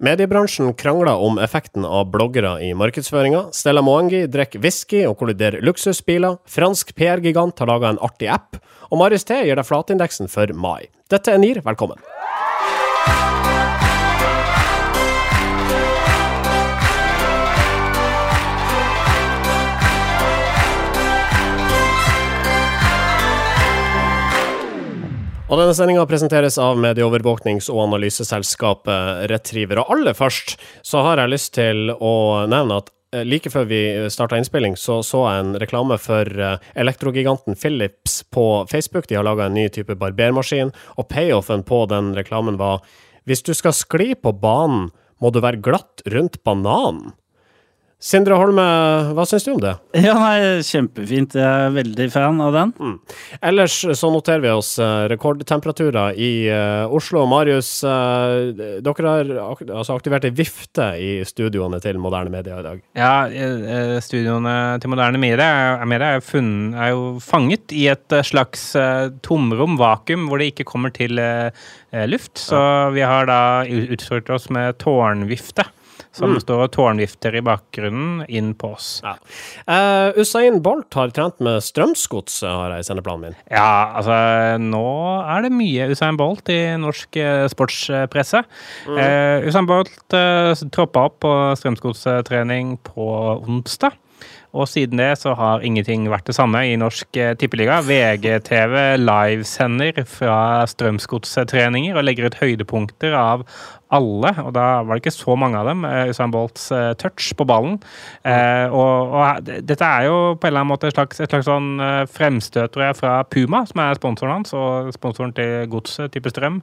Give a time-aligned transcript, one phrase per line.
[0.00, 3.42] Mediebransjen krangler om effekten av bloggere i markedsføringa.
[3.52, 6.38] Stella Moangi drikker whisky og kolliderer luksusbiler.
[6.48, 8.56] Fransk PR-gigant har laga en artig app.
[8.88, 10.88] Og Marius T gir deg flatindeksen for mai.
[11.12, 12.00] Dette er NIR, velkommen.
[25.50, 29.80] Og denne sendinga presenteres av medieovervåknings- og analyseselskapet Retriever.
[29.82, 30.54] Og aller først
[30.86, 32.12] så har jeg lyst til å
[32.46, 33.80] nevne at eh, like før vi
[34.14, 39.08] starta innspilling, så så jeg en reklame for eh, elektrogiganten Philips på Facebook.
[39.10, 42.86] De har laga en ny type barbermaskin, og payoffen på den reklamen var
[43.26, 47.10] hvis du skal skli på banen, må du være glatt rundt bananen.
[48.00, 48.62] Sindre Holme,
[49.12, 49.74] hva syns du om det?
[50.06, 51.34] Ja, nei, Kjempefint.
[51.36, 52.70] Jeg er veldig fan av den.
[52.80, 52.94] Mm.
[53.50, 57.26] Ellers så noterer vi oss uh, rekordtemperaturer i uh, Oslo.
[57.28, 62.64] Marius, uh, dere har ak altså aktivert ei vifte i studioene til moderne media i
[62.64, 62.80] dag.
[62.96, 63.12] Ja,
[64.00, 68.70] studioene til moderne media er, er, funnet, er jo fanget i et slags
[69.26, 71.20] tomrom, vakuum, hvor det ikke kommer til
[72.08, 72.40] luft.
[72.40, 72.62] Så
[72.96, 75.68] vi har da utstyrt oss med tårnvifte
[76.16, 76.40] som mm.
[76.42, 78.88] står og tårnvifter i bakgrunnen, inn på oss.
[79.06, 79.14] Ja.
[79.64, 83.38] Uh, Usain Bolt har trent med strømsgods, har jeg i sendeplanen min.
[83.46, 84.16] Ja, altså
[84.62, 84.84] nå
[85.22, 88.44] er det mye Usain Bolt i norsk uh, sportspresse.
[88.90, 88.98] Mm.
[88.98, 93.98] Uh, Usain Bolt uh, troppa opp på strømsgodstrening på onsdag.
[94.50, 97.78] Og siden det så har ingenting vært det samme i norsk eh, tippeliga.
[97.86, 103.44] VGTV livesender fra Strømsgodstreninger og legger ut høydepunkter av
[103.94, 105.86] alle, og da var det ikke så mange av dem.
[105.86, 107.78] Eh, Usain Bolts uh, touch på ballen.
[108.26, 111.72] Og, og, dette er jo på en eller annen måte et slags, et slags sånn
[112.10, 116.60] fremstøt tror jeg, fra Puma, som er sponsoren hans, og sponsoren til Godset, type strøm,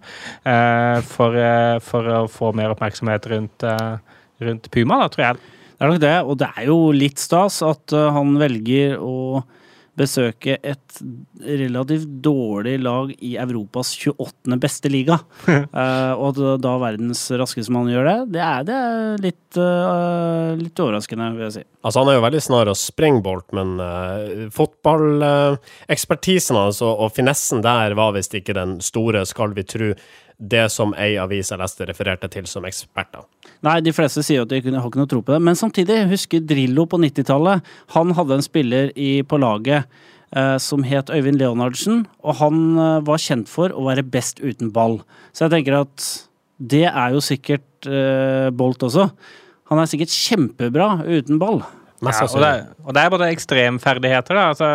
[1.12, 1.36] for,
[1.84, 3.68] for, å få mer oppmerksomhet rundt,
[4.44, 5.57] rundt Puma, da, tror jeg.
[5.78, 9.44] Det er nok det, og det er jo litt stas at uh, han velger å
[9.98, 11.00] besøke et
[11.42, 14.58] relativt dårlig lag i Europas 28.
[14.62, 15.18] beste liga.
[15.48, 20.54] uh, og at da verdens raskeste mann gjør det, det er, det er litt, uh,
[20.58, 21.64] litt, overraskende, vil jeg si.
[21.82, 27.10] Altså, han er jo veldig snar å springe Bolt, men uh, fotballekspertisen hans og, og
[27.18, 29.90] finessen der var visst ikke den store, skal vi tru
[30.38, 33.26] det som ei avis jeg leste refererte til som eksperter.
[33.66, 35.42] Nei, de fleste sier at de har ikke noe tro på det.
[35.44, 37.66] Men samtidig, husker Drillo på 90-tallet.
[37.96, 39.88] Han hadde en spiller i, på laget
[40.36, 44.70] eh, som het Øyvind Leonardsen, og han eh, var kjent for å være best uten
[44.76, 45.00] ball.
[45.34, 46.06] Så jeg tenker at
[46.58, 49.10] det er jo sikkert eh, Bolt også.
[49.72, 51.64] Han er sikkert kjempebra uten ball.
[51.98, 52.50] Ja, og, det,
[52.84, 54.38] og, det, er både ekstremferdigheter.
[54.38, 54.68] da, altså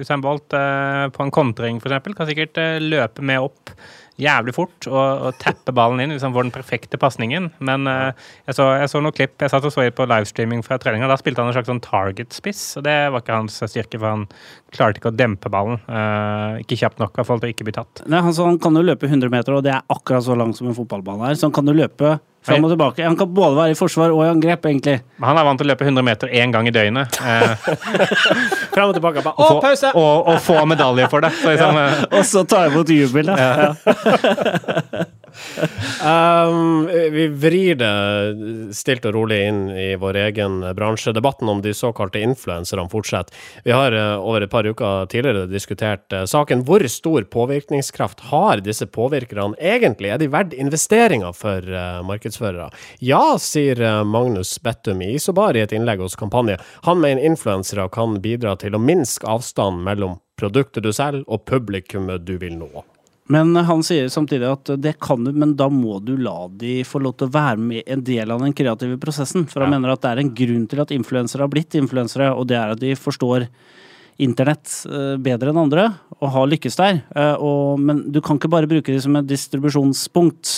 [0.00, 2.14] Usain Bolt eh, på en kontring f.eks.
[2.16, 3.74] kan sikkert eh, løpe med opp
[4.20, 7.50] jævlig fort og, og tappe ballen inn han får den perfekte pasningen.
[7.64, 8.10] Men uh,
[8.46, 9.36] jeg, så, jeg, så, noen klipp.
[9.40, 11.08] Jeg satt og så på livestreaming fra treninga.
[11.10, 14.26] Da spilte han en slags sånn target-spiss, og det var ikke hans styrke, for han
[14.74, 15.80] klarte ikke å dempe ballen.
[15.88, 18.04] Uh, ikke kjapt nok i hvert fall til å ikke bli tatt.
[18.06, 20.70] Nei, han, han kan jo løpe 100 meter, og det er akkurat så langt som
[20.70, 21.38] en fotballbane er.
[21.38, 23.04] Så han kan jo løpe Fram og tilbake.
[23.06, 24.96] Han kan både være i forsvar og i angrep, egentlig.
[25.22, 27.20] Han er vant til å løpe 100 meter én gang i døgnet.
[27.22, 27.70] Eh,
[28.74, 29.22] Fram og tilbake.
[29.22, 29.94] Bare, og, pause!
[29.94, 31.30] Og, og, få medalje for det.
[31.38, 31.88] Så liksom, ja.
[32.10, 33.38] Og så ta imot jubel, da.
[33.38, 35.10] Ja.
[36.04, 41.14] um, vi vrir det stilt og rolig inn i vår egen bransje.
[41.16, 43.34] Debatten om de såkalte influenserne fortsetter.
[43.64, 46.64] Vi har uh, over et par uker tidligere diskutert uh, saken.
[46.68, 50.12] Hvor stor påvirkningskraft har disse påvirkerne egentlig?
[50.12, 52.70] Er de verdt investeringer for uh, markedsførere?
[53.00, 56.58] Ja, sier Magnus Bettum i Isobar i et innlegg hos Kampanje.
[56.88, 62.26] Han mener influensere kan bidra til å minske avstanden mellom produktet du selger og publikummet
[62.26, 62.70] du vil nå.
[63.32, 67.00] Men han sier samtidig at det kan du, men da må du la de få
[67.00, 69.46] lov til å være med en del av den kreative prosessen.
[69.48, 69.78] For han ja.
[69.78, 72.74] mener at det er en grunn til at influensere har blitt influensere, og det er
[72.74, 73.46] at de forstår
[74.22, 75.86] internett eh, bedre enn andre
[76.18, 77.00] og har lykkes der.
[77.16, 80.52] Eh, og, men du kan ikke bare bruke det som et distribusjonspunkt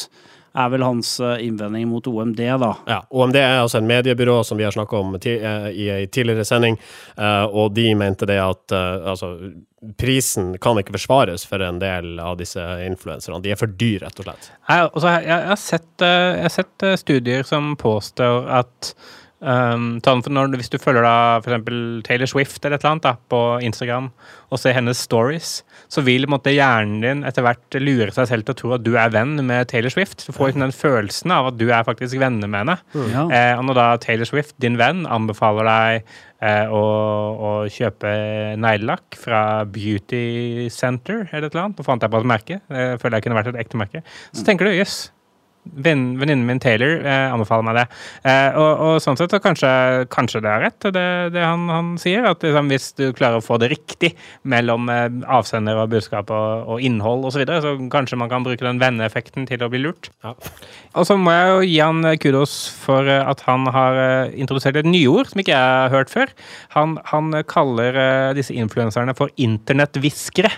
[0.54, 2.70] er vel hans eh, innvending mot OMD, da.
[2.86, 6.46] Ja, OMD er altså en mediebyrå som vi har snakka om eh, i ei tidligere
[6.46, 6.78] sending,
[7.18, 9.34] eh, og de mente det at altså,
[10.00, 13.42] prisen kan ikke forsvares for en del av disse influenserne.
[13.44, 14.48] De er for dyre, rett og slett.
[14.68, 18.94] Jeg, altså, jeg, jeg, har sett, jeg har sett studier som påstår at
[19.44, 21.66] Um, når, hvis du følger da f.eks.
[22.06, 24.08] Taylor Swift eller et eller annet da, på Instagram
[24.48, 25.58] og ser hennes stories,
[25.92, 28.94] så vil måtte, hjernen din etter hvert lure seg selv til å tro at du
[29.00, 30.24] er venn med Taylor Swift.
[30.24, 32.76] Du får ikke den følelsen av at du er faktisk venner med henne.
[32.94, 33.08] Mm.
[33.10, 33.24] Ja.
[33.28, 36.14] Eh, og når da Taylor Swift, din venn, anbefaler deg
[36.44, 36.84] eh, å,
[37.34, 38.14] å, kjøpe
[38.60, 43.02] neglelakk fra Beauty Center eller et eller annet, nå fant jeg på et merke, jeg
[43.02, 44.84] føler jeg kunne vært et ekte merke, så tenker du jøss.
[44.84, 45.13] Yes,
[45.64, 47.86] Venninnen min Taylor eh, anbefaler meg det.
[48.28, 49.70] Eh, og, og sånn sett så kanskje,
[50.12, 52.26] kanskje det er rett, det, det han, han sier.
[52.28, 56.68] At liksom, hvis du klarer å få det riktig mellom eh, avsender og budskap og,
[56.76, 59.82] og innhold osv., så, videre, så kanskje man kan bruke den venneeffekten til å bli
[59.82, 60.10] lurt.
[60.24, 60.34] Ja.
[60.94, 64.34] Og så må jeg jo gi han eh, kudos for eh, at han har eh,
[64.40, 66.30] introdusert et nyord som ikke jeg har hørt før.
[66.76, 67.96] Han, han kaller
[68.36, 70.52] disse influenserne for internetthviskere.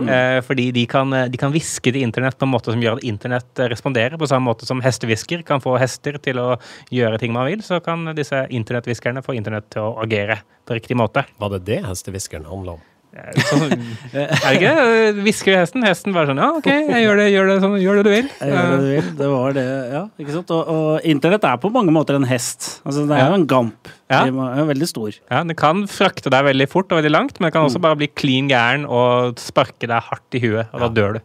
[0.00, 3.06] Eh, fordi de kan, de kan hviske til internett på en måte som gjør at
[3.08, 4.16] internett responderer.
[4.20, 6.48] På samme måte som hestehvisker kan få hester til å
[6.92, 10.98] gjøre ting man vil, så kan disse internetthviskerne få internett til å agere på riktig
[11.00, 11.24] måte.
[11.40, 12.88] Var det det hestehviskeren handla om?
[13.12, 15.22] Eh, Så, er det ikke det?
[15.26, 15.82] Hvisker hesten.
[15.84, 18.28] Hesten bare sånn Ja, OK, jeg gjør det, gjør det, sånn, gjør det du vil.
[18.40, 19.08] Jeg gjør det du vil.
[19.18, 20.02] Det var det, ja.
[20.22, 20.52] Ikke sant?
[20.56, 22.70] Og, og internett er på mange måter en hest.
[22.88, 23.90] Altså, det er jo en gamp.
[24.12, 24.22] Ja.
[24.28, 25.10] Den er veldig stor.
[25.18, 28.00] Ja, Den kan frakte deg veldig fort og veldig langt, men den kan også bare
[28.00, 31.20] bli klin gæren og sparke deg hardt i huet, og da dør du.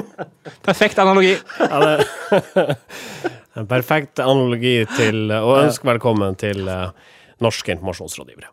[0.68, 1.34] Perfekt analogi.
[1.60, 2.76] Ja, det,
[3.56, 6.90] en perfekt analogi til Og ønsk velkommen til eh,
[7.44, 8.52] Norske informasjonsrådgivere.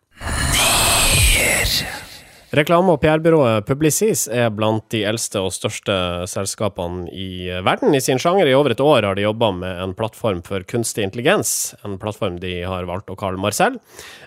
[2.54, 5.94] Reklame- og PR-byrået Publicis er blant de eldste og største
[6.30, 7.96] selskapene i verden.
[7.98, 11.02] I sin sjanger i over et år har de jobba med en plattform for kunstig
[11.08, 13.80] intelligens, en plattform de har valgt å kalle Marcel.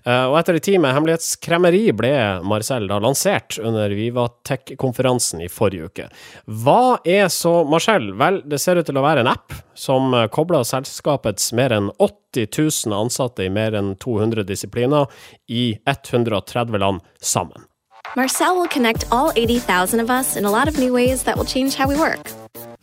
[0.03, 2.11] Eh, Og etter en tid med hemmelighetskremmeri ble
[2.43, 6.09] Marcel da lansert under Vivatech-konferansen i forrige uke.
[6.51, 8.11] Hva er så Marcel?
[8.19, 12.51] Vel, det ser ut til å være en app som kobler selskapets mer enn 80
[12.91, 15.07] 000 ansatte i mer enn 200 disipliner
[15.47, 17.71] i 130 land sammen.
[18.15, 21.45] Marcel will connect all 80,000 of us in a lot of new ways that will
[21.45, 22.21] change how we work.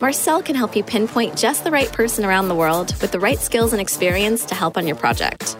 [0.00, 3.38] Marcel can help you pinpoint just the right person around the world with the right
[3.38, 5.56] skills and experience to help on your project.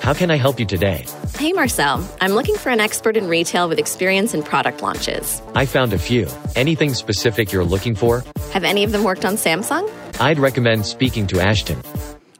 [0.00, 1.04] How can I help you today?
[1.38, 5.42] Hey Marcel, I'm looking for an expert in retail with experience in product launches.
[5.54, 6.28] I found a few.
[6.56, 8.24] Anything specific you're looking for?
[8.52, 9.90] Have any of them worked on Samsung?
[10.20, 11.82] I'd recommend speaking to Ashton.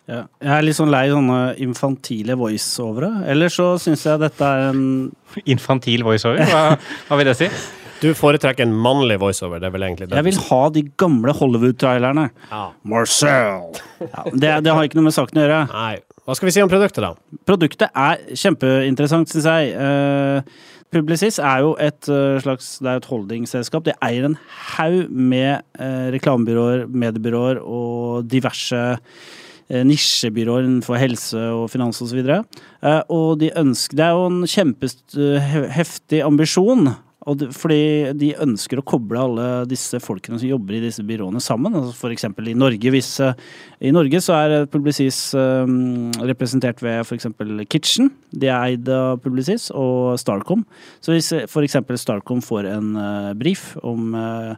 [0.08, 0.22] Ja.
[0.40, 3.10] Jeg er litt sånn lei sånne infantile voiceovere.
[3.28, 4.87] Eller så syns jeg dette er en
[5.52, 6.62] Infantil voiceover, hva,
[7.08, 7.50] hva vil det si?
[7.99, 10.16] Du foretrekker en mannlig voiceover, det er vel egentlig det?
[10.20, 12.28] Jeg vil ha de gamle Hollywood-trailerne.
[12.49, 12.64] Ja.
[12.87, 13.81] Marcel!
[14.00, 15.62] Ja, det, det har ikke noe med saken å gjøre.
[15.72, 15.94] Nei.
[16.28, 17.38] Hva skal vi si om produktet, da?
[17.49, 19.72] Produktet er kjempeinteressant, syns jeg.
[19.75, 23.84] Uh, Publicis er jo et eh, slags det er et holdingselskap.
[23.84, 24.38] Det eier en
[24.78, 28.81] haug med eh, reklamebyråer, mediebyråer og diverse
[29.69, 32.23] nisjebyråer innenfor helse og finans osv.
[32.25, 36.97] Uh, og de Det er jo en kjempeheftig ambisjon.
[37.29, 41.43] Og det, fordi de ønsker å koble alle disse folkene som jobber i disse byråene
[41.44, 41.76] sammen.
[41.76, 42.93] Altså eksempel i Norge.
[42.94, 43.37] Hvis, eh,
[43.85, 47.29] I Norge så er Publicis um, representert ved f.eks.
[47.69, 48.12] Kitchen.
[48.32, 50.65] De er eid av Publicis og Starcom.
[51.05, 51.81] Så hvis eh, f.eks.
[52.00, 54.55] Starcom får en uh, brief om uh,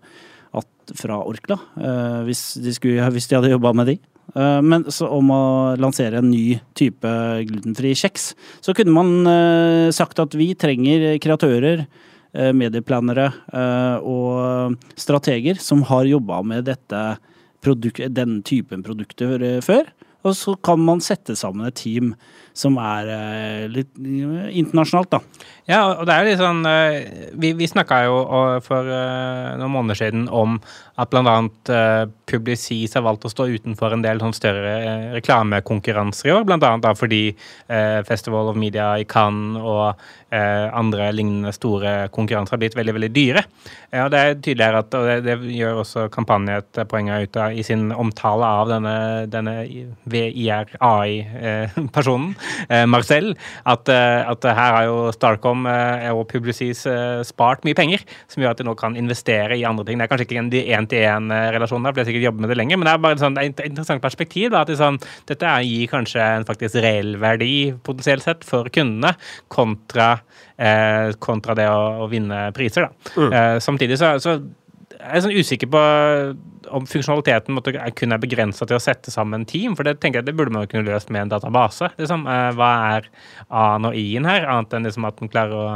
[0.60, 4.84] at fra Orkla, uh, hvis, de skulle, hvis de hadde jobba med de, eh, men
[4.92, 5.44] så om å
[5.80, 7.10] lansere en ny type
[7.48, 8.30] glutenfri kjeks,
[8.62, 11.86] så kunne man eh, sagt at vi trenger kreatører,
[12.32, 17.02] eh, medieplanere eh, og strateger som har jobba med dette
[17.60, 19.90] den typen produkter eh, før.
[20.22, 22.14] Og så kan man sette sammen et team
[22.56, 25.48] som er eh, litt eh, internasjonalt, da.
[25.70, 28.16] Ja, og det er jo litt sånn eh, Vi, vi snakka jo
[28.64, 30.56] for noen måneder siden om
[31.00, 31.36] at bl.a.
[32.30, 34.72] Publicis har valgt å stå utenfor en del sånn større
[35.14, 36.44] reklamekonkurranser i år.
[36.44, 37.22] Annet da fordi
[38.06, 39.94] Festival of Media i Cannes og
[40.30, 43.42] andre lignende store konkurranser har blitt veldig veldig dyre.
[44.02, 47.56] Og Det er tydeligere at, og det, det gjør også kampanje et poeng ut av
[47.56, 49.54] i sin omtale av denne, denne
[50.10, 52.34] VIR-AI-personen,
[52.92, 53.32] Marcel,
[53.68, 58.42] at, eh, at her har jo Starcom eh, og Publicis eh, spart mye penger, som
[58.42, 60.00] gjør at de nå kan investere i andre ting.
[60.00, 62.80] Det er kanskje ikke en én-til-én-relasjon, der, for de har sikkert jobbet med det lenger,
[62.80, 64.50] men det er bare sånn, et interessant perspektiv.
[64.54, 67.54] da, at det sånn, Dette gir kanskje en faktisk reell verdi,
[67.86, 69.14] potensielt sett, for kundene,
[69.52, 70.12] kontra,
[70.58, 72.88] eh, kontra det å, å vinne priser.
[72.88, 73.28] da.
[73.30, 74.38] Eh, samtidig så, så
[75.00, 75.80] jeg er sånn usikker på
[76.70, 80.28] om funksjonaliteten måtte, kun er begrensa til å sette sammen team, for det tenker jeg
[80.28, 81.90] det burde man kunne løst med en database.
[81.98, 82.26] Liksom.
[82.30, 83.10] Eh, hva er
[83.48, 85.66] A-en og I-en her, annet enn liksom at den klarer å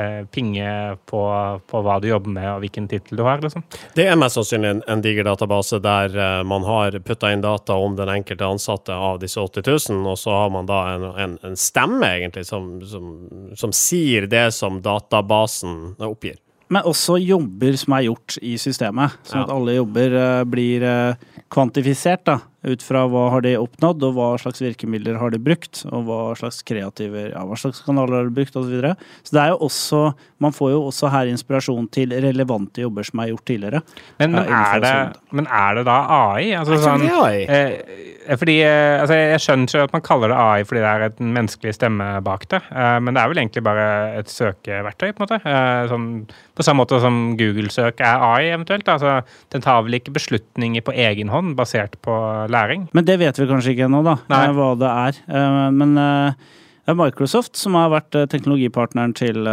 [0.00, 0.68] eh, pinge
[1.10, 1.22] på,
[1.70, 3.42] på hva du jobber med og hvilken tittel du har.
[3.44, 3.64] liksom.
[3.96, 7.78] Det er mest sannsynlig en, en diger database der eh, man har putta inn data
[7.80, 11.38] om den enkelte ansatte av disse 80 000, og så har man da en, en,
[11.46, 13.12] en stemme, egentlig, som, som,
[13.56, 16.40] som sier det som databasen oppgir.
[16.74, 21.22] Men også jobber som er gjort i systemet, sånn at alle jobber eh, blir eh,
[21.52, 22.24] kvantifisert.
[22.26, 22.40] da.
[22.64, 26.20] Ut fra hva har de oppnådd, og hva slags virkemidler har de brukt, og hva
[26.38, 28.64] slags kreative, ja, hva slags kanaler har de brukt, osv.
[28.64, 28.94] Så, videre.
[29.22, 30.04] så det er jo også
[30.44, 33.80] Man får jo også her inspirasjon til relevante jobber som er gjort tidligere.
[34.18, 34.94] Men, men, er, det,
[35.32, 36.50] men er det da AI?
[36.58, 37.44] Altså, sånn, det AI.
[37.48, 41.06] eh, fordi eh, altså, Jeg skjønner ikke at man kaller det AI fordi det er
[41.06, 43.86] et menneskelig stemme bak det, eh, men det er vel egentlig bare
[44.20, 45.40] et søkeverktøy, på en måte.
[45.40, 46.08] Eh, sånn,
[46.54, 48.88] på samme måte som Google-søk er AI, eventuelt.
[48.90, 49.16] Altså,
[49.54, 52.14] den tar vel ikke beslutninger på egen hånd basert på
[52.54, 52.86] læring.
[52.96, 54.42] Men det vet vi kanskje ikke ennå, da, Nei.
[54.46, 55.20] eh, hva det er.
[55.28, 56.50] Eh, Men eh,
[56.84, 59.46] det er Microsoft som har vært teknologipartneren til,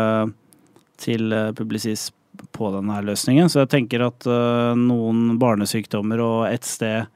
[0.99, 2.09] til Publicis
[2.55, 4.25] på denne løsningen, så jeg tenker at
[4.75, 7.07] noen barnesykdommer og et sted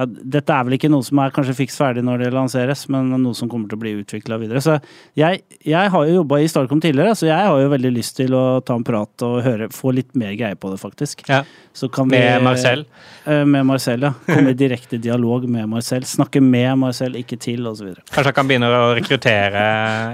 [0.00, 3.12] ja, Dette er vel ikke noe som er kanskje fiks ferdig når det lanseres, men
[3.20, 4.62] noe som kommer til å bli utvikla videre.
[4.64, 4.78] Så
[5.18, 8.34] jeg, jeg har jo jobba i Starcom tidligere, så jeg har jo veldig lyst til
[8.36, 11.26] å ta en prat og høre, få litt mer greie på det, faktisk.
[11.28, 11.42] Ja.
[11.80, 12.84] Vi, Med Marcel.
[13.24, 14.12] Eh, Med Marcel, ja.
[14.26, 16.04] Komme i direkte dialog med Marcel.
[16.08, 17.92] Snakke med Marcel, ikke til, osv.
[18.10, 19.64] Kanskje han kan begynne å rekruttere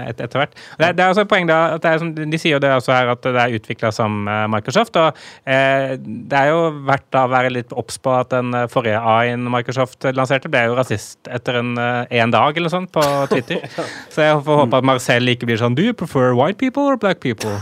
[0.09, 0.53] et, etter hvert.
[0.77, 2.93] Det, det er også et poeng da, at det som, De sier jo det også
[2.93, 4.99] her at det er utvikla som eh, Microsoft.
[4.99, 5.17] og
[5.49, 9.47] eh, Det er jo verdt å være litt obs på at den eh, forrige A-en
[9.51, 9.76] Microsoft
[10.17, 13.63] lanserte, ble jo rasist etter en, eh, en dag eller sånn på Twitter.
[14.13, 16.97] Så jeg får håpe at Marcel ikke blir sånn Do you prefer white people or
[16.97, 17.53] black people?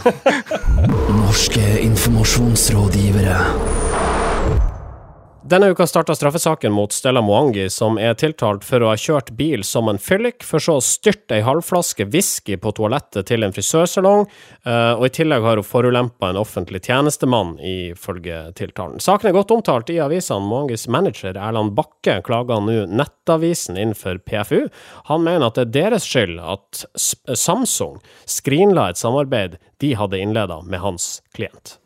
[1.22, 3.39] Norske informasjonsrådgivere.
[5.46, 9.62] Denne uka starta straffesaken mot Stella Mwangi, som er tiltalt for å ha kjørt bil
[9.62, 14.25] som en fyllik, for så å styrte ei halvflaske whisky på toalettet til en frisørsalong,
[14.66, 18.98] eh, og i tillegg har hun forulempa en offentlig tjenestemann, ifølge tiltalen.
[18.98, 20.50] Saken er godt omtalt i avisene.
[20.50, 24.66] Mwangis manager Erland Bakke klager nå Nettavisen innenfor PFU.
[25.14, 30.64] Han mener at det er deres skyld at Samsung skrinla et samarbeid de hadde innleda
[30.66, 31.78] med hans klient.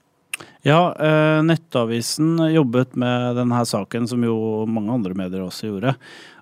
[0.61, 5.93] Ja, eh, Nettavisen jobbet med denne saken, som jo mange andre medier også gjorde.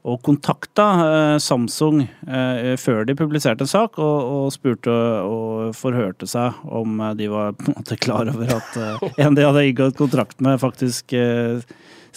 [0.07, 4.89] Og kontakta eh, Samsung eh, før de publiserte en sak, og, spurte
[5.21, 8.79] og forhørte seg om de var på en måte klar over at
[9.21, 11.13] en de hadde inngått kontrakt med, faktisk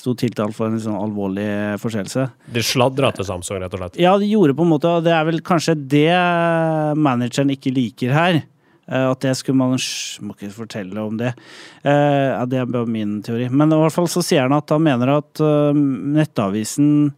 [0.00, 2.30] sto tiltalt for en sånn alvorlig forseelse.
[2.48, 4.00] De sladra til Samsung, rett og slett.
[4.00, 6.14] Ja, de gjorde på en måte, og det er vel kanskje det
[6.96, 8.40] manageren ikke liker her.
[8.90, 11.34] Eh, At det skulle man må ikke fortelle om det.
[11.84, 13.48] Eh, Ja, det er min teori.
[13.48, 17.14] Men i hvert fall så sier han at han mener at eh, Nettavisen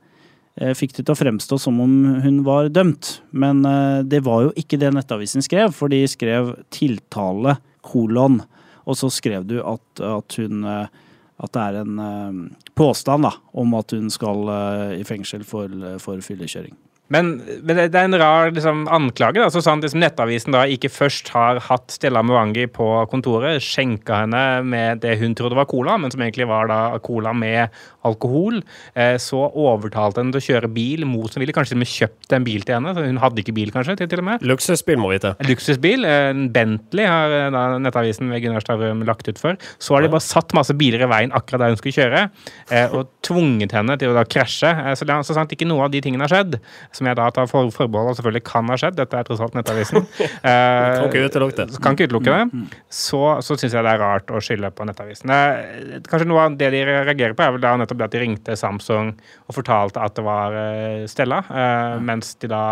[0.52, 3.22] fikk det til å fremstå som om hun var dømt.
[3.32, 3.62] Men
[4.04, 8.42] det var jo ikke det Nettavisen skrev, for de skrev tiltale, kolon,
[8.84, 13.96] og så skrev du at, at hun at det er en påstand da, om at
[13.96, 14.52] hun skal
[14.92, 15.72] i fengsel for,
[16.04, 16.76] for fyllekjøring.
[17.12, 19.38] Men, men det det er en rar liksom, anklage.
[19.42, 19.50] Da.
[19.52, 24.42] Så sant liksom, Nettavisen da ikke først har hatt Stella Mwangi på kontoret, skjenka henne
[24.64, 27.68] med det hun trodde var cola, men som egentlig var da cola med
[28.06, 28.62] alkohol,
[28.98, 31.54] eh, så overtalte henne til å kjøre bil mot som ville.
[31.54, 32.94] Kanskje kjøpt en bil til henne.
[32.96, 34.44] Så hun hadde ikke bil, kanskje, til, til og med.
[34.48, 35.34] Luksusbil, må vite.
[35.46, 36.06] Luksusbil.
[36.08, 39.58] En Bentley har eh, da Nettavisen ved Gunnar Stavrum lagt ut for.
[39.82, 42.24] Så har de bare satt masse biler i veien akkurat der hun skulle kjøre,
[42.70, 44.70] eh, og tvunget henne til å da krasje.
[44.72, 46.58] Eh, Så, så sant ikke noe av de tingene har skjedd,
[47.02, 49.58] som jeg da tar for, forbehold og selvfølgelig kan ha skjedd, dette er tross alt
[49.58, 51.80] Nettavisen, eh, Kan ikke utelukke det.
[51.82, 52.70] kan ikke utelukke det,
[53.02, 55.32] så, så syns jeg det er rart å skylde på Nettavisen.
[55.34, 58.22] Eh, Kanskje noe av det de reagerer på, er vel da nettopp det at de
[58.22, 59.12] ringte Samsung
[59.48, 62.62] og fortalte at det var eh, Stella, eh, mens de da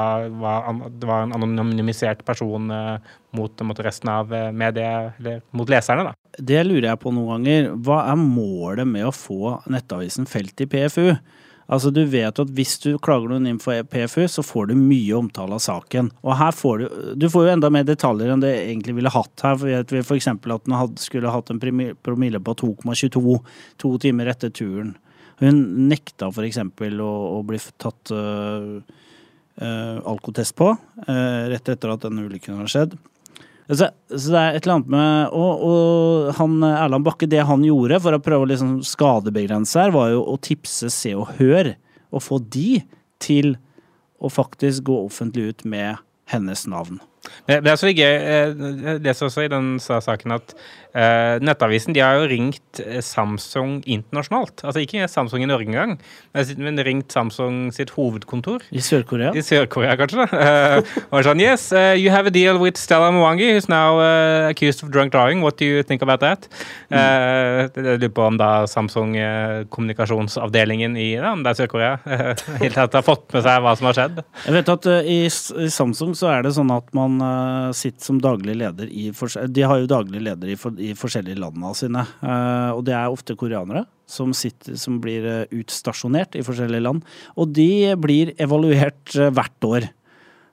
[0.40, 5.42] var, an- det var en anonymisert person eh, mot, mot resten av eh, mediet, eller
[5.56, 6.14] mot leserne, da.
[6.38, 7.70] Det lurer jeg på noen ganger.
[7.84, 11.08] Hva er målet med å få Nettavisen felt i PFU?
[11.70, 15.14] Altså, Du vet at hvis du klager noen inn for PFU, så får du mye
[15.16, 16.10] omtale av saken.
[16.26, 16.86] Og her får du
[17.20, 19.56] Du får jo enda mer detaljer enn det egentlig ville hatt her.
[19.60, 20.28] For f.eks.
[20.28, 23.38] at den hadde, skulle hatt en promille på 2,22
[23.78, 24.96] to timer etter turen.
[25.40, 26.58] Hun nekta f.eks.
[26.58, 28.82] Å, å bli tatt øh,
[29.62, 32.98] øh, alkotest på øh, rett etter at denne ulykken har skjedd.
[33.70, 37.62] Så, så det er et eller annet med Og, og han Erland Bakke, det han
[37.62, 41.74] gjorde for å prøve å liksom skadebegrense her, var jo å tipse Se og Hør,
[42.10, 42.80] og få de
[43.22, 43.54] til
[44.20, 46.98] å faktisk gå offentlig ut med hennes navn.
[47.46, 48.02] Det er så gøy.
[48.02, 48.52] eh,
[48.84, 50.54] Jeg leser også i den saken at
[50.94, 54.62] eh, Nettavisen de har jo ringt eh, Samsung internasjonalt.
[54.64, 55.98] Altså ikke Samsung i Norge engang,
[56.58, 58.62] men ringt Samsung sitt hovedkontor.
[58.72, 59.34] I Sør-Korea?
[59.36, 60.24] I Sør-Korea, kanskje?
[60.32, 64.48] Eh, og sånn Yes, uh, you have a deal with Stella Mwangi, who's now uh,
[64.48, 65.42] accused of drunk driving.
[65.44, 66.48] What do you think about that?
[66.90, 71.60] Eh, det- Jeg lurer på om da Samsung eh, kommunikasjonsavdelingen i ja, om det er
[71.64, 71.98] Sør-Korea
[72.60, 74.20] helt tatt har fått med seg hva som har skjedd.
[74.46, 77.72] Jeg vet at eh, i, i Samsung så er det sånn at man han eh,
[77.76, 79.10] sitter som daglig leder i
[79.48, 82.04] De har jo daglig leder i, for, i forskjellige landene sine.
[82.22, 87.04] eh, og det er ofte koreanere som, sitter, som blir eh, utstasjonert i forskjellige land.
[87.36, 89.90] Og de blir evaluert hvert år.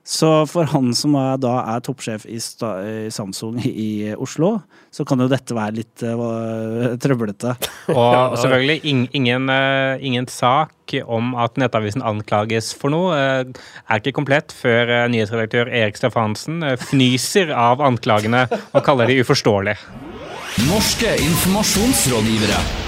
[0.08, 4.54] Så for han som er, da er toppsjef i, sta, i Samsung i Oslo,
[4.88, 7.52] så kan jo dette være litt uh, trøblete.
[7.92, 13.44] Og selvfølgelig ing, ingen, uh, ingen sak om at Nettavisen anklages for noe uh,
[13.84, 19.76] er ikke komplett før nyhetsredaktør Erik Stefansen fnyser av anklagene og kaller de uforståelige.
[20.72, 22.87] Norske informasjonsrådgivere.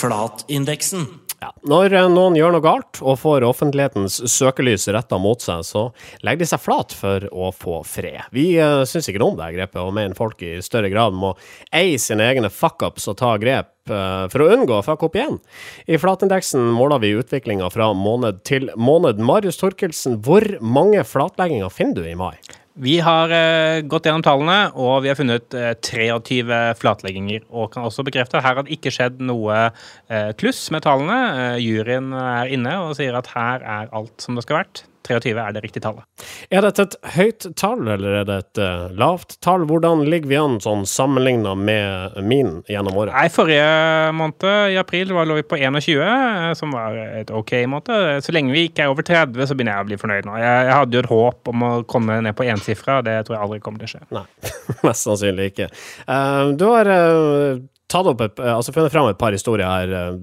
[0.00, 1.06] Flatindeksen.
[1.40, 1.50] Ja.
[1.64, 5.86] Når eh, noen gjør noe galt og får offentlighetens søkelys retta mot seg, så
[6.24, 8.28] legger de seg flat for å få fred.
[8.36, 11.32] Vi uh, syns ikke noe om det grepet, og mener folk i større grad må
[11.76, 15.40] eie sine egne fuckups og ta grep eh, for å unngå å fucke opp igjen.
[15.88, 19.20] I flatindeksen måler vi utviklinga fra måned til måned.
[19.20, 22.36] Marius Torkelsen, hvor mange flatlegginger finner du i mai?
[22.78, 27.42] Vi har eh, gått gjennom tallene, og vi har funnet eh, 23 flatlegginger.
[27.50, 31.18] Og kan også bekrefte at her har det ikke skjedd noe eh, kluss med tallene.
[31.56, 34.84] Eh, juryen er inne og sier at her er alt som det skal vært.
[35.06, 36.04] 23 er det riktige tallet.
[36.52, 39.64] Er dette et høyt tall, eller er det et uh, lavt tall?
[39.68, 43.14] Hvordan ligger vi an sånn sammenligna med min gjennom året?
[43.16, 47.54] Nei, Forrige måned, i april, var lå vi på 21, eh, som var et OK
[47.70, 48.20] måned.
[48.24, 50.36] Så lenge vi ikke er over 30, så begynner jeg å bli fornøyd nå.
[50.42, 53.46] Jeg, jeg hadde jo et håp om å komme ned på ensifra, det tror jeg
[53.46, 54.04] aldri kommer til å skje.
[54.14, 54.26] Nei,
[54.86, 55.70] mest sannsynlig ikke.
[56.04, 60.20] Uh, du har uh, tatt opp et, altså funnet fram et par historier her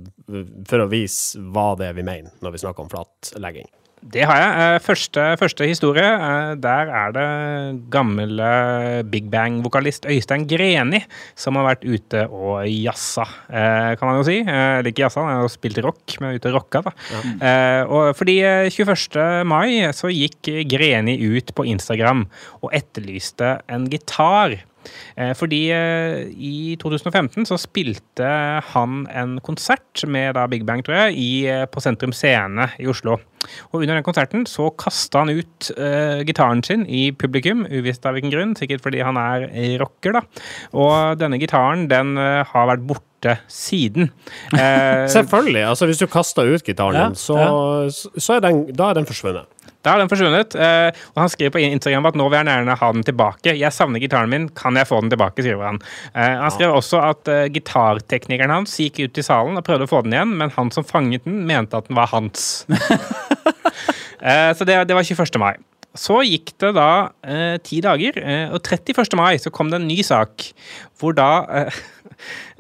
[0.68, 3.68] for å vise hva det er vi mener når vi snakker om flatlegging.
[4.02, 4.52] Det har jeg.
[4.62, 7.30] Eh, Første, første historie, eh, der er det
[7.92, 8.50] gamle
[9.10, 11.02] Big Bang-vokalist Øystein Greni
[11.36, 14.38] som har vært ute og jazza, eh, kan man jo si.
[14.46, 16.94] Eller ikke jazza, han har spilt rock, men ute og rocka, da.
[17.12, 17.86] Ja.
[17.90, 19.44] Og fordi eh, 21.
[19.50, 22.28] mai så gikk Greni ut på Instagram
[22.62, 24.60] og etterlyste en gitar.
[25.18, 28.30] Eh, Fordi eh, i 2015 så spilte
[28.74, 32.88] han en konsert med da Big Bang, tror jeg, i, eh, på Sentrum Scene i
[32.90, 33.18] Oslo.
[33.72, 38.18] Og under den konserten så kasta han ut uh, gitaren sin i publikum, uvisst av
[38.18, 39.46] hvilken grunn, sikkert fordi han er
[39.80, 40.24] rocker, da.
[40.76, 43.07] Og denne gitaren, den uh, har vært borte
[43.48, 44.12] siden.
[44.58, 45.64] Eh, Selvfølgelig.
[45.68, 47.36] altså Hvis du kaster ut gitaren Ja, så,
[47.92, 49.46] så, så er den, da er den forsvunnet.
[49.86, 50.56] Da er den forsvunnet.
[50.56, 53.54] eh, og han skriver på Instagram at nå vil han gjerne ha den tilbake.
[53.56, 55.80] Jeg savner gitaren min, kan jeg få den tilbake, skriver han.
[56.14, 59.92] Eh, han skrev også at eh, gitarteknikeren hans gikk ut i salen og prøvde å
[59.92, 62.66] få den igjen, men han som fanget den, mente at den var hans.
[64.18, 65.38] Eh, så det, det var 21.
[65.40, 65.54] mai.
[65.98, 66.88] Så gikk det da
[67.22, 69.14] eh, ti dager, eh, og 31.
[69.18, 70.48] mai så kom det en ny sak
[70.98, 71.28] hvor da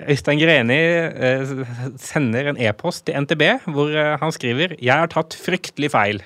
[0.08, 1.54] Øystein Greni eh,
[2.02, 3.43] sender en e-post til NTB
[3.74, 6.24] hvor eh, han skriver 'Jeg har tatt fryktelig feil'.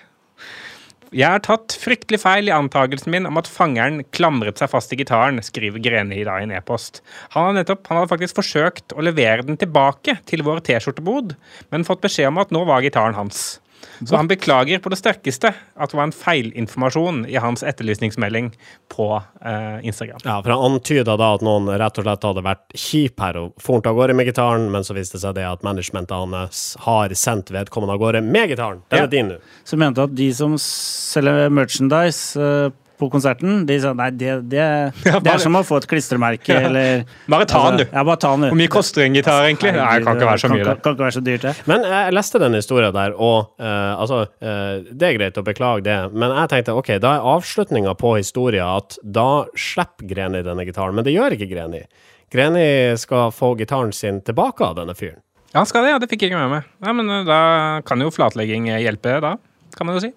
[1.12, 5.00] Jeg har tatt fryktelig feil i antakelsen min om at fangeren klamret seg fast i
[5.02, 7.02] gitaren, skriver Greni i dag i en e-post.
[7.34, 11.36] Han hadde nettopp, han hadde faktisk forsøkt å levere den tilbake til vår T-skjortebod,
[11.68, 13.60] men fått beskjed om at nå var gitaren hans.
[14.06, 18.52] Så han beklager på det sterkeste at det var en feilinformasjon i hans etterlysningsmelding
[18.94, 19.08] på
[19.46, 20.20] eh, Instagram.
[20.26, 23.54] Ja, for Han antyda da at noen rett og slett hadde vært kjip her og
[23.62, 27.14] fornt av gårde med gitaren, men så viste det seg det at managementet hans har
[27.18, 28.82] sendt vedkommende av gårde med gitaren.
[28.90, 29.04] Den Ja.
[29.04, 29.40] er din nå.
[29.66, 34.68] Så mente at de som selger merchandise eh, på konserten, de sa nei, det, det,
[35.02, 37.86] det bare- er som å få et klistremerke, eller Bare ta den, du.
[37.90, 38.52] Ja, bare ta den, du.
[38.54, 39.74] Hvor mye koster en gitar, egentlig?
[39.76, 41.56] Nei, det kan ikke være så mye, Kan, kan, kan ikke være så dyrt, det.
[41.72, 45.86] Men jeg leste den historien der, og uh, altså uh, Det er greit å beklage
[45.90, 50.66] det, men jeg tenkte ok, da er avslutninga på historien at da slipper Greni denne
[50.68, 51.84] gitaren, men det gjør ikke Greni.
[52.32, 55.20] Greni skal få gitaren sin tilbake av denne fyren.
[55.52, 56.00] Ja, han skal det, ja.
[56.00, 56.68] Det fikk jeg ikke med meg.
[56.80, 57.40] Ja, men eh, da
[57.84, 59.34] kan jo flatlegging hjelpe, da.
[59.76, 60.12] Kan man jo si.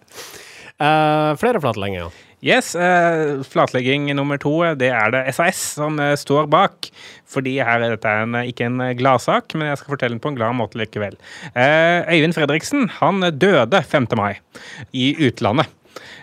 [0.79, 2.15] Eh, flere flatlegginger.
[2.45, 6.91] Yes, eh, flatlegging nummer to, eh, det er det SAS som eh, står bak.
[7.35, 10.21] Fordi her er dette en, eh, ikke en eh, gladsak, men jeg skal fortelle den
[10.21, 11.17] på en glad måte likevel.
[11.57, 14.11] Eh, Øyvind Fredriksen han døde 5.
[14.21, 14.35] mai
[14.93, 15.73] i utlandet.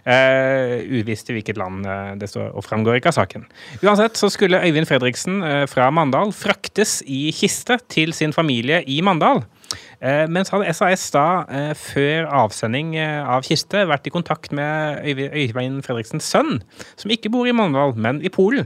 [0.01, 1.85] Uvisst i hvilket land
[2.17, 3.43] det står, og framgår ikke av saken.
[3.85, 9.43] Uansett så skulle Øyvind Fredriksen fra Mandal fraktes i kiste til sin familie i Mandal.
[10.01, 15.03] Eh, mens hadde SAS da, eh, før avsending eh, av kiste, vært i kontakt med
[15.05, 16.63] Øyvind Fredriksens sønn,
[16.97, 18.65] som ikke bor i Mandal, men i Polen.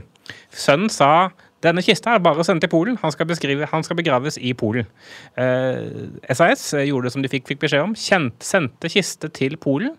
[0.50, 1.28] Sønnen sa
[1.64, 2.96] denne kista er bare å sende til Polen.
[3.02, 4.88] Han skal, han skal begraves i Polen.
[5.36, 7.94] Eh, SAS gjorde det som de fikk, fikk beskjed om.
[7.96, 9.96] Kjent, sendte kiste til Polen,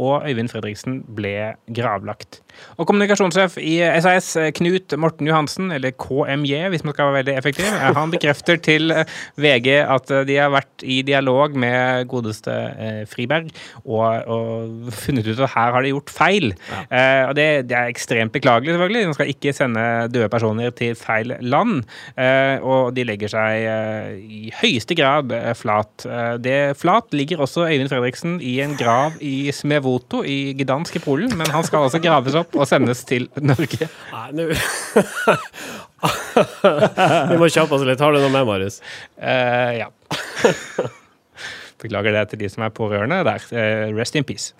[0.00, 2.40] og Øyvind Fredriksen ble gravlagt.
[2.80, 7.68] Og kommunikasjonssjef i SAS, Knut Morten Johansen, eller KMJ hvis man skal være veldig effektiv,
[7.68, 12.56] eh, han bekrefter til eh, VG at eh, de har vært i dialog med godeste
[13.10, 13.50] Friberg
[13.84, 16.50] og, og funnet ut at her har de gjort feil.
[16.90, 19.04] Eh, og det, det er ekstremt beklagelig, selvfølgelig.
[19.10, 21.84] Man skal ikke sende døde personer til feil land.
[22.16, 26.06] Eh, og de legger seg eh, i høyeste grad flat.
[26.42, 29.50] Det Flat ligger også Øyvind Fredriksen i en grav i
[29.90, 33.88] Smevoto i Gdansk i Polen, men han skal altså graves opp og sendes til Norge.
[34.12, 34.46] Nei, nå
[37.30, 38.00] Vi må kjappe oss litt.
[38.00, 38.80] Har du noe med, Marius?
[39.18, 39.90] Uh, ja.
[41.80, 43.44] Beklager det til de som er pårørende der.
[43.56, 44.52] Eh, rest in peace.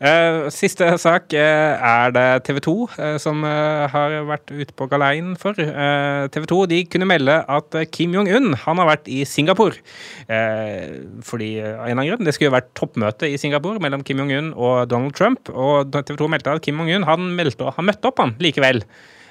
[0.00, 4.88] Eh, siste sak eh, er det TV 2 eh, som eh, har vært ute på
[4.92, 5.58] galeien for.
[5.58, 9.80] Eh, TV 2 de kunne melde at eh, Kim Jong-un han har vært i Singapore.
[10.28, 13.82] Eh, fordi eh, av en eller annen grunn, Det skulle jo vært toppmøte i Singapore
[13.82, 15.50] mellom Kim Jong-un og Donald Trump.
[15.50, 18.82] Og TV 2 meldte at Kim Jong-un han meldte, han møtte opp han likevel.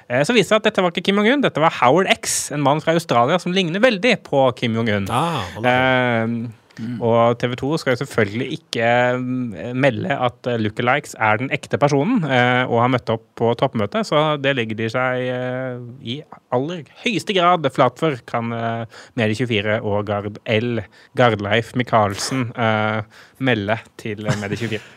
[0.08, 2.62] Eh, Så viste det at dette var ikke Kim Jong-un, dette var Howard X, en
[2.64, 5.08] mann fra Australia som ligner veldig på Kim Jong-un.
[5.12, 8.88] Ah, han Eh, og TV 2 skal jo selvfølgelig ikke
[9.18, 13.46] mm, melde at eh, lookalikes er den ekte personen eh, og har møtt opp på
[13.58, 16.22] toppmøtet, så det legger de seg eh, i
[16.54, 18.84] aller høyeste grad flat for, kan eh,
[19.18, 20.80] Medie24 og Gard L.
[21.18, 23.00] Gardleif Michaelsen eh,
[23.38, 24.80] melde til Medie24.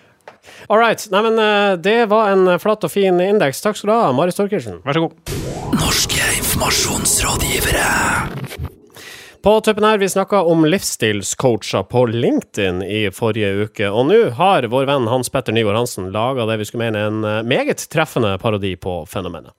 [0.71, 1.01] All right.
[1.13, 3.61] Nei, men eh, det var en flatt og fin indeks.
[3.63, 4.75] Takk skal du ha, Marius Storkersen.
[4.85, 5.13] Vær så god.
[5.77, 8.80] Norske informasjonsrådgivere.
[9.41, 13.87] På tuppen her, vi snakka om livsstilscoacher på LinkedIn i forrige uke.
[13.89, 17.23] Og nå har vår venn Hans Petter Nygaard Hansen laga det vi skulle mene en
[17.25, 19.55] eh, meget treffende parodi på fenomenet.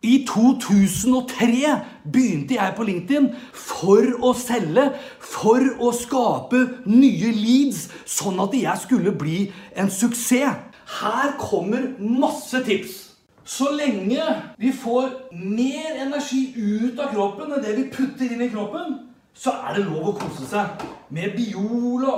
[0.00, 1.74] I 2003
[2.08, 4.86] begynte jeg på LinkedIn for å selge,
[5.20, 10.62] for å skape nye leads, sånn at jeg skulle bli en suksess.
[11.02, 13.02] Her kommer masse tips.
[13.44, 14.22] Så lenge
[14.56, 18.96] vi får mer energi ut av kroppen enn det vi putter inn i kroppen,
[19.36, 22.16] så er det lov å kose seg med Biola,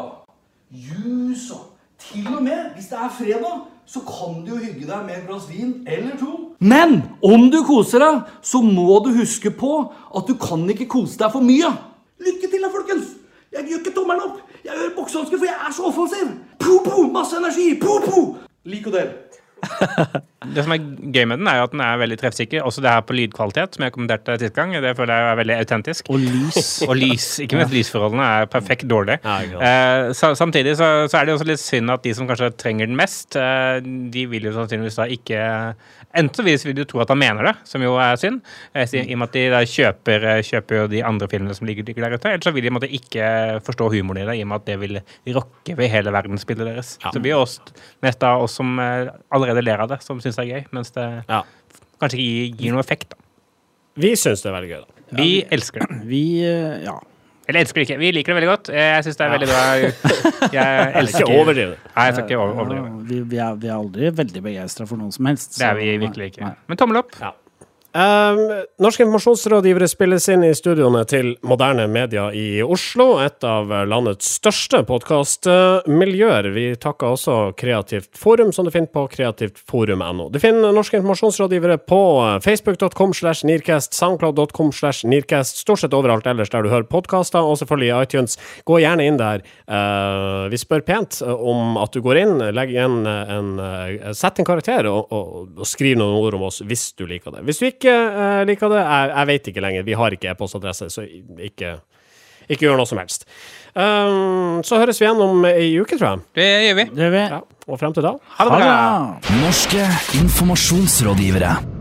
[0.71, 5.07] juice og til og med, hvis det er fredag, så kan du jo hygge deg
[5.07, 6.35] med et glass vin eller to.
[6.61, 11.19] Men om du koser deg, så må du huske på at du kan ikke kose
[11.19, 11.73] deg for mye.
[12.23, 13.17] Lykke til da, folkens!
[13.53, 14.41] Jeg gjør ikke tommelen opp.
[14.63, 16.35] Jeg gjør boksehansker, for jeg er så offensiv.
[16.61, 17.71] Po, po, masse energi.
[17.81, 18.25] Po, po.
[18.69, 19.15] Lik og del.
[20.39, 20.79] Det som er
[21.11, 22.63] gøy med den, er jo at den er veldig treffsikker.
[22.63, 24.71] Også det her på lydkvalitet, som jeg kommenterte sist gang.
[24.71, 26.11] Det føler jeg er veldig autentisk.
[26.15, 26.69] Og lys.
[26.89, 27.27] Og lys.
[27.43, 29.19] Ikke minst lysforholdene er perfekt dårlige.
[29.27, 29.59] Ja.
[29.59, 32.87] Eh, sa- samtidig så, så er det også litt synd at de som kanskje trenger
[32.87, 35.43] den mest, eh, de vil jo sannsynligvis da ikke
[36.19, 38.39] Enten så vil du tro at han mener det, som jo er synd,
[38.73, 41.67] eh, i og med at de da kjøper, eh, kjøper jo de andre filmene som
[41.69, 42.31] ligger, der ute.
[42.33, 44.79] Eller så vil de måtte ikke forstå humoren i det, i og med at det
[44.81, 44.97] vil
[45.37, 46.95] rokke ved hele verdensbildet deres.
[47.03, 47.59] Så det blir jo oss,
[48.03, 50.91] mest av oss som eh, allerede ler av det, som syns det er gøy, mens
[50.91, 51.43] det Ja.
[52.01, 53.11] kanskje ikke gir, gir noe effekt.
[53.11, 53.17] da.
[53.97, 55.23] Vi syns det er veldig gøy, da.
[55.23, 56.03] Vi elsker det.
[56.07, 56.99] Vi eh, Ja.
[57.49, 57.99] Eller elsker det ikke.
[57.99, 58.69] Vi liker det veldig godt.
[58.77, 59.63] Jeg syns det er veldig bra.
[60.53, 61.71] Jeg elsker Ikke overdrive.
[61.71, 61.79] det.
[61.97, 62.85] Nei, jeg skal ikke over- overdrive.
[62.85, 65.57] Ja, vi, vi, er, vi er aldri veldig begeistra for noen som helst.
[65.59, 66.43] Det er vi virkelig ikke.
[66.45, 66.53] Nei.
[66.69, 67.17] Men tommel opp.
[67.99, 68.41] Um,
[68.79, 74.85] norske informasjonsrådgivere spilles inn i studioene til Moderne Media i Oslo, et av landets største
[74.87, 76.47] podkastmiljøer.
[76.55, 80.29] Vi takker også Kreativt Forum, som du finner på kreativtforum.no.
[80.31, 81.99] Du finner norske informasjonsrådgivere på
[82.45, 87.59] facebook.com slash nearcast, soundcloud.com slash nearcast, stort sett overalt ellers der du hører podkaster, og
[87.59, 88.39] selvfølgelig i iTunes.
[88.69, 89.43] Gå gjerne inn der.
[89.67, 94.47] Uh, vi spør pent om at du går inn, legg igjen en, en, sett en
[94.47, 97.43] karakter og, og, og skriv noen ord om oss hvis du liker det.
[97.49, 99.87] Hvis du ikke eh, liker det, jeg, jeg vet ikke lenger.
[99.87, 101.07] Vi har ikke e-postadresse, så
[101.49, 101.79] ikke,
[102.49, 103.29] ikke gjør noe som helst.
[103.79, 106.29] Um, så høres vi igjen om ei uke, tror jeg.
[106.41, 106.87] Det gjør vi.
[106.99, 108.79] Det vil Ja, og frem til da Ha det bra.
[109.43, 109.91] Norske
[110.23, 111.78] informasjonsrådgivere.